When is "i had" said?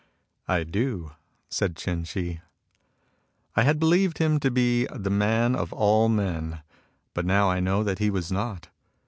3.55-3.77